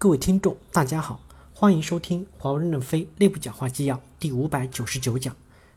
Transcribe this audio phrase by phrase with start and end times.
[0.00, 1.20] 各位听众，大家好，
[1.52, 5.36] 欢迎收听华为任正非内部讲话纪要第五百九十九讲，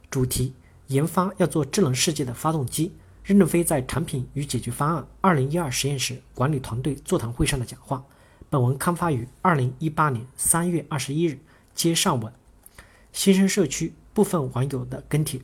[0.09, 0.53] 主题：
[0.87, 2.93] 研发要做智能世界的发动机。
[3.25, 8.01] 任正非在产品与解决方案二零一二实验室管理团队座谈会上的讲话。
[8.49, 11.39] 本文刊发于二零一八年三月二十一日，
[11.75, 12.31] 接上文。
[13.11, 15.41] 新生社区部分网友的跟帖：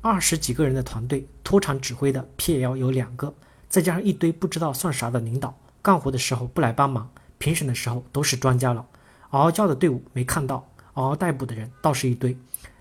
[0.00, 3.32] 二十几个人的团队，脱产指挥的 PL 有两个，
[3.68, 7.08] 再加上一堆不知道算啥的领导，干活的时候不来帮忙。
[7.38, 8.84] 评审的时候都是专家了，
[9.30, 12.36] 嗷嗷叫的队伍没看到，嗷嗷待哺的人倒是一堆。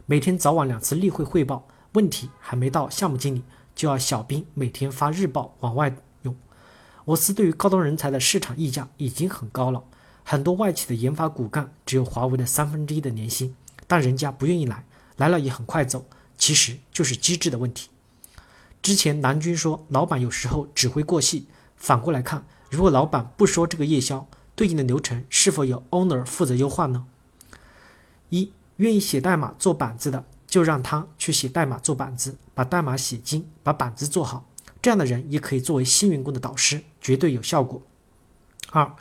[0.05, 3.44] 每天早晚两次例会汇报，问题还没到项目经理，
[3.76, 6.35] 就要小兵每天发日报往外涌。
[7.05, 9.84] 我司对于高端人才的市场溢价已经很高了，
[10.23, 14.85] 很多外企的研发骨干只有华为的三分之一的年薪，但人家不愿意来，
[15.18, 16.05] 来了也很快走，
[16.38, 17.90] 其实就是机制的问题。
[18.82, 24.27] 之前南军说老板有时候指挥过细，反过来看，如果老板不说这个夜宵。
[24.58, 27.06] 对应的流程是否由 owner 负责优化呢？
[28.30, 34.49] 一愿意写代码做板子的，就让他去写代码做板子，把代码写精，把板子做好。
[34.82, 37.84] 这样的人也可以作为新员工的导师，绝对有效果。
[38.72, 38.91] 二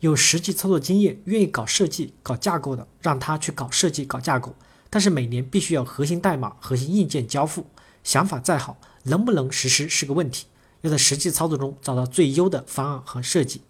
[0.00, 4.54] 有实际操作经验、愿意搞设计、搞架构的，让他去搞设计、搞架构。
[4.90, 7.66] 但是每年必须要核心代码、核心硬件交付。
[8.04, 10.44] 想法再好，能不能实施是个问题。
[10.82, 13.62] 要在实际操作中找到最优的方案和设计。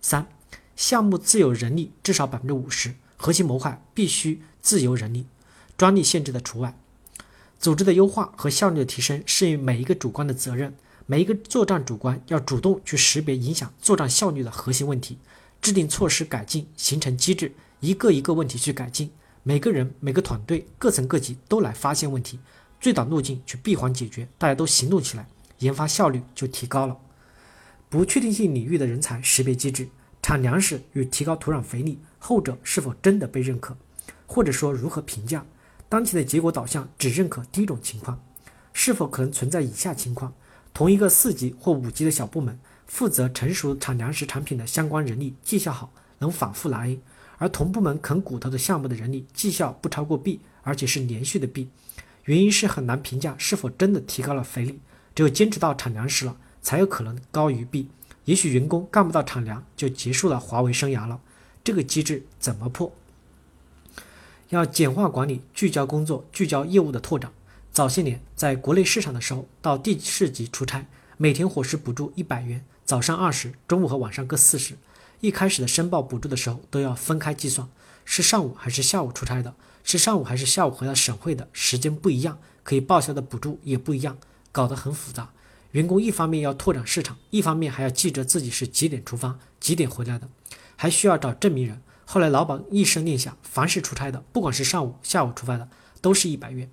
[0.00, 0.26] 三。
[0.80, 5.26] 项目自有人力至少百分之五十，核心模块必须自由人力，
[5.76, 6.74] 专利限制的除外。
[7.58, 15.18] 组织的优化和效率的提升是每一个主观的责任，每一个作战主观要主动去识别影响作战效率的核心问题，
[15.60, 19.10] 制定措施改进，形成机制，一个一个问题去改进。
[19.42, 22.38] 每个人、每个团队、各层各级都来发现问题，
[22.80, 26.96] 最短路径去闭环解决，大家都行动起来，研发效率就提高了。
[27.90, 29.86] 不确定性领域的人才识别机制。
[30.30, 33.76] 产粮食与提高土壤肥力，后者是否真的被认可，
[34.28, 35.44] 或者说如何评价？
[35.88, 38.16] 当前的结果导向只认可第一种情况，
[38.72, 40.32] 是否可能存在以下情况：
[40.72, 46.96] 同一个四级或五级的小部门，负责成熟产粮食产品的相关人力绩效好，能反复拿 A；
[47.38, 51.68] 而同部门啃骨头的项目的人力绩效不超过 B，而且是连续的 B。
[52.26, 54.78] 原因是很难评价是否真的提高了肥力，
[55.12, 57.88] 只有坚持到产粮食了，才有可能高于 B。
[58.30, 61.20] 也许员工干不到产粮，就结束了华为生涯了。
[61.64, 62.92] 这个机制怎么破？
[64.50, 67.32] 要简化管理，聚焦工作，聚焦业务的拓展。
[67.72, 70.86] 早些年在国内市场的时候，到地市级出差，
[71.16, 74.76] 每天伙食补助一百元，早上二十，中午和晚上各四十。
[75.18, 77.68] 一开始的申报补助的时候都要分开计算，
[78.04, 84.16] 是上午还是下午出差的，是上午还是下午回到省会的，时间不一样，可以报销的补助也不一样，
[84.52, 85.32] 搞得很复杂。
[85.72, 90.28] 员工一方面要拓展市场，一方面还要记着自己是几点出发、几点回来的，
[90.76, 91.80] 还需要找证明人。
[92.04, 95.68] 后来老板一声令下，凡是出差的，不管是上午、下午出发的，
[96.00, 96.68] 都是一百元。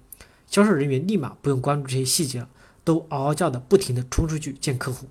[0.48, 2.50] 销售人员立马不用关注这些细节了，
[2.84, 5.08] 都嗷嗷叫的，不停的冲出去见客户。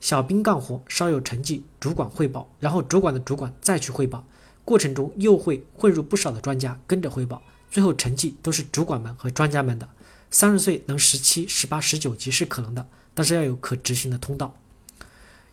[0.00, 4.24] 小兵干活稍有成绩，主管汇报，然后主管的主管再去汇报，
[4.64, 9.86] 过程中又会混入不少的专家跟着汇报，最后成绩都是主管们和专家们的。
[10.30, 14.54] 三十岁能十七、十八、十九级是可能的，但是要有可执行的通道。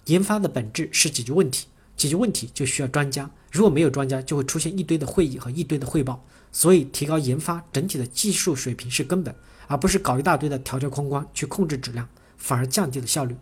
[0.05, 3.29] 研发的本质是解决问题，解决问题就需要专家。
[3.51, 6.23] 如果没有专家，就会出现一堆的会议和一堆的汇报。
[6.51, 9.35] 所以，提高研发整体的技术水平是根本，
[9.67, 12.07] 而不是搞一大堆的条条框框去控制质量，
[12.37, 13.35] 反而降低了效率。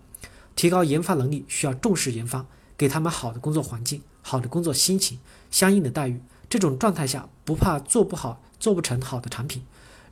[0.56, 2.46] 提高研发能力需要重视研发，
[2.78, 5.19] 给他们好的工作环境、好的工作心情、
[5.52, 6.19] 相应的待遇。
[6.50, 9.63] 这种状态下，不怕做不好、做不成好的产品。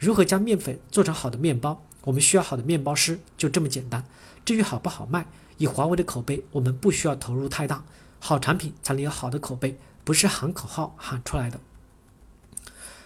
[0.04, 1.82] 如何将面粉做成好的面包？
[2.04, 4.04] 我们需要好的面包师，就这么简单。
[4.44, 5.26] 至于好不好卖，
[5.58, 7.86] 以华为的口碑，我们不需要投入太大。
[8.20, 11.58] 好产品才能有好的口碑，不是喊口号喊出来的。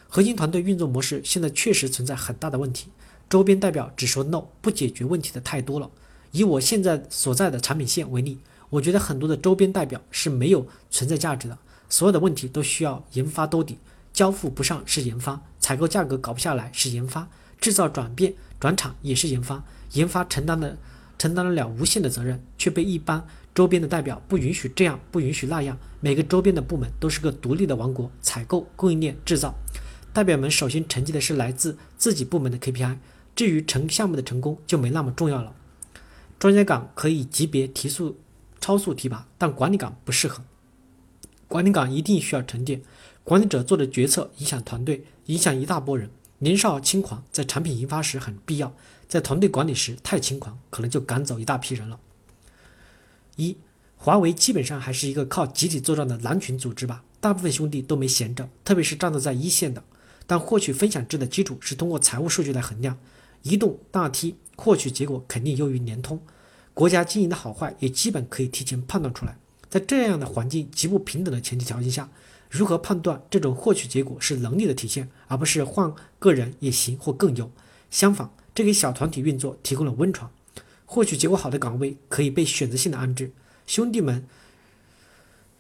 [0.08, 2.88] 核心团队运作模式现在确实存在很大的问题，
[3.29, 5.91] 周边代表只说 no，不解决问题的太多了。
[6.31, 8.40] 以我现在所在的产品线为例，
[8.72, 11.59] 我觉得很多的周边代表是没有存在价值的，
[11.90, 13.78] 所有的问题都需要研发兜底。
[14.17, 17.29] 交付不上是研发，采购价格搞不下来是研发，
[17.61, 19.64] 制造转变转场也是研发。
[19.91, 20.75] 研发承担的
[21.19, 23.23] 承担得了无限的责任，却被一般
[23.53, 25.78] 周边的代表不允许这样，不允许那样。
[25.99, 29.53] 每个周边的部门都是个独立的王国，采购、供应链、制造，
[30.11, 32.97] 代表们首先承接的是来自自己部门的 KPI，
[33.35, 35.53] 至于成项目的成功就没那么重要了。
[36.40, 38.17] 专家岗可以级别提速、
[38.59, 40.43] 超速提拔，但管理岗不适合。
[41.47, 42.82] 管理岗一定需要沉淀。
[43.23, 46.09] 管理者做的决策影响团队，影响一大波人。
[46.40, 48.73] 年少轻狂在产品研发时很必要，
[49.08, 51.99] 在团队管理时太轻狂，可能就赶走一大批人了。
[53.38, 53.58] 一，
[53.96, 59.84] 华为基本上还是一个靠集体作战的狼群组织吧，大部分兄弟都没闲着，特别是战斗在一线的。
[60.26, 62.97] 但获取分享制的基础是通过财务数据来衡量，
[63.43, 66.22] 移动、大 T 获取结果肯定优于联通，
[66.73, 69.38] 国家经营的好坏也基本可以提前判断出来。
[69.69, 72.09] 在这样的环境极不平等的前提条件下，
[72.49, 77.52] 如何判断这种获取结果是能力的体现，而不是换个人也行或更优？
[77.90, 80.31] 相反，这给小团体运作提供了温床。
[80.85, 83.31] 获取结果好的岗位可以被选择性的安置，
[83.66, 84.25] 兄弟们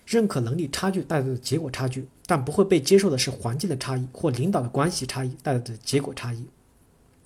[0.05, 6.45] 认可能力差距带来的结果差距，但不会被接受的是环境的差异或领导的关系差异带来的结果差异。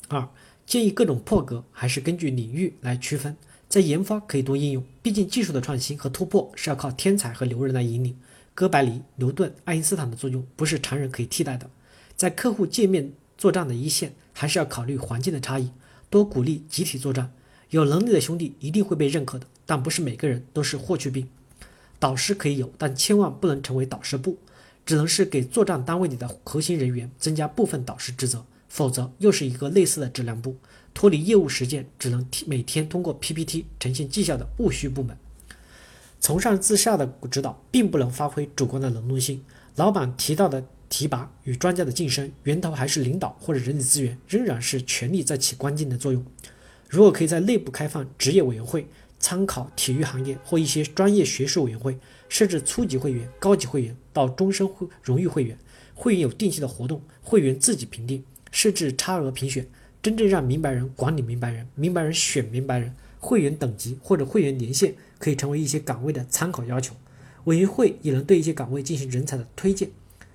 [0.08, 0.28] 二，
[0.66, 3.38] 建议各种破格还是根据领域来区分。
[3.72, 8.18] 在研发可以多应用，毕竟技术的创新和突破是要靠天才和牛人来引领。
[8.54, 11.70] 哥白尼、牛顿、爱因斯坦的作用不是常人可以替代的。
[12.18, 15.72] 在客户界面作战的一线，还是要考虑环境的差异，
[16.10, 17.32] 多鼓励集体作战。
[17.70, 21.30] 有能力的兄弟一定会被认可的，但不是每个人都是霍去病。
[21.98, 24.38] 导师可以有，但千万不能成为导师部，
[24.86, 30.56] 只能是给作战单位里的核心人员增加部分导师职责，否则又是一个类似的质量部。
[30.94, 35.18] 脱离业务实践，只能每天通过 PPT 呈现绩效的务虚部门，
[36.22, 39.44] 从上至下的指导，并不能发挥主观的能动性。
[39.76, 46.26] 老板提到的提拔与专家的晋升，源头还是领导或者人力资源，仍然是权力在起关键的作用。
[46.88, 48.88] 如果可以在内部开放职业委员会，
[49.20, 51.98] 参考体育行业或一些专业学术委员会，
[52.30, 55.58] 设置初级会员、高级会员到终身会荣誉会员，
[55.94, 59.68] 会员有定期的活动，会员自己评定，设置差额评选。
[60.04, 66.96] 真正让明白人管理明白人，明白人选明白人，会员等级或者会员年限可以成为一些岗位的参考要求。
[67.44, 69.90] 委员会也能对一些岗位进行人才的推荐，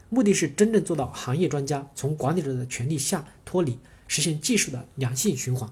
[0.08, 5.69] 目的是真正做到行业专家从管理者的权力下脱离，实现技术的良性循环。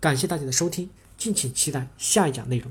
[0.00, 2.70] 感谢大家的收听，敬请期待下一讲内容。